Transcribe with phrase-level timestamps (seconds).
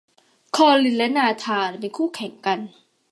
[0.55, 2.59] คอลินและนาธานเป็นคู่แข่งกัน